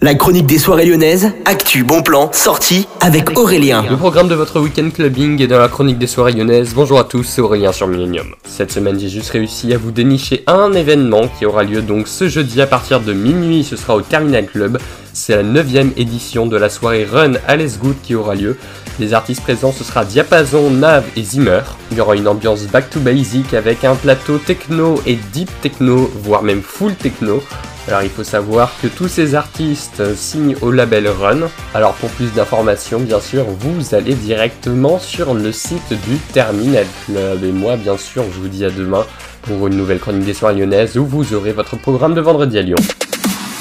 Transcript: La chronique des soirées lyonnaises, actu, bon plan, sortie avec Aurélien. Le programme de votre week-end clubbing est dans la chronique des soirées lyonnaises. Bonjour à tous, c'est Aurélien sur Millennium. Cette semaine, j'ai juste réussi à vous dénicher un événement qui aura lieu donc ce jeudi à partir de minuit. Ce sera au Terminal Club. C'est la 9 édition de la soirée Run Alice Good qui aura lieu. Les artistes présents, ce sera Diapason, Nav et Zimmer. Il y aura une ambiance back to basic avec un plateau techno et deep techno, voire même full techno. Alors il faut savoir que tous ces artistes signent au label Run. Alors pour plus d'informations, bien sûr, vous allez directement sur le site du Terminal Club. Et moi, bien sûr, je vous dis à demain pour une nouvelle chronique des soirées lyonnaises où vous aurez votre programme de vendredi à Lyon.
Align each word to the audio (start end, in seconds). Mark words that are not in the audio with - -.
La 0.00 0.14
chronique 0.14 0.46
des 0.46 0.58
soirées 0.58 0.86
lyonnaises, 0.86 1.32
actu, 1.44 1.82
bon 1.82 2.02
plan, 2.02 2.30
sortie 2.32 2.86
avec 3.00 3.36
Aurélien. 3.36 3.84
Le 3.90 3.96
programme 3.96 4.28
de 4.28 4.36
votre 4.36 4.60
week-end 4.60 4.88
clubbing 4.94 5.42
est 5.42 5.48
dans 5.48 5.58
la 5.58 5.66
chronique 5.66 5.98
des 5.98 6.06
soirées 6.06 6.30
lyonnaises. 6.30 6.72
Bonjour 6.72 7.00
à 7.00 7.04
tous, 7.04 7.24
c'est 7.24 7.40
Aurélien 7.40 7.72
sur 7.72 7.88
Millennium. 7.88 8.28
Cette 8.44 8.70
semaine, 8.70 8.96
j'ai 9.00 9.08
juste 9.08 9.30
réussi 9.30 9.74
à 9.74 9.76
vous 9.76 9.90
dénicher 9.90 10.44
un 10.46 10.72
événement 10.72 11.22
qui 11.26 11.46
aura 11.46 11.64
lieu 11.64 11.82
donc 11.82 12.06
ce 12.06 12.28
jeudi 12.28 12.60
à 12.60 12.68
partir 12.68 13.00
de 13.00 13.12
minuit. 13.12 13.64
Ce 13.64 13.74
sera 13.74 13.96
au 13.96 14.00
Terminal 14.00 14.46
Club. 14.46 14.78
C'est 15.12 15.34
la 15.34 15.42
9 15.42 15.66
édition 15.96 16.46
de 16.46 16.56
la 16.56 16.68
soirée 16.68 17.04
Run 17.04 17.32
Alice 17.48 17.80
Good 17.80 17.96
qui 18.00 18.14
aura 18.14 18.36
lieu. 18.36 18.56
Les 19.00 19.14
artistes 19.14 19.42
présents, 19.42 19.72
ce 19.72 19.82
sera 19.82 20.04
Diapason, 20.04 20.70
Nav 20.70 21.06
et 21.16 21.24
Zimmer. 21.24 21.62
Il 21.90 21.96
y 21.96 22.00
aura 22.00 22.14
une 22.14 22.28
ambiance 22.28 22.62
back 22.68 22.88
to 22.88 23.00
basic 23.00 23.52
avec 23.52 23.82
un 23.82 23.96
plateau 23.96 24.38
techno 24.38 25.02
et 25.06 25.18
deep 25.32 25.50
techno, 25.60 26.08
voire 26.22 26.44
même 26.44 26.62
full 26.62 26.94
techno. 26.94 27.42
Alors 27.88 28.02
il 28.02 28.10
faut 28.10 28.22
savoir 28.22 28.70
que 28.82 28.86
tous 28.86 29.08
ces 29.08 29.34
artistes 29.34 30.14
signent 30.14 30.56
au 30.60 30.70
label 30.70 31.08
Run. 31.08 31.48
Alors 31.72 31.94
pour 31.94 32.10
plus 32.10 32.30
d'informations, 32.34 33.00
bien 33.00 33.18
sûr, 33.18 33.44
vous 33.44 33.94
allez 33.94 34.12
directement 34.12 34.98
sur 34.98 35.32
le 35.32 35.52
site 35.52 35.94
du 36.06 36.18
Terminal 36.34 36.84
Club. 37.06 37.44
Et 37.44 37.50
moi, 37.50 37.76
bien 37.76 37.96
sûr, 37.96 38.24
je 38.30 38.40
vous 38.40 38.48
dis 38.48 38.66
à 38.66 38.70
demain 38.70 39.06
pour 39.40 39.66
une 39.68 39.76
nouvelle 39.76 40.00
chronique 40.00 40.26
des 40.26 40.34
soirées 40.34 40.56
lyonnaises 40.56 40.98
où 40.98 41.06
vous 41.06 41.32
aurez 41.32 41.52
votre 41.52 41.78
programme 41.78 42.14
de 42.14 42.20
vendredi 42.20 42.58
à 42.58 42.62
Lyon. 42.62 42.76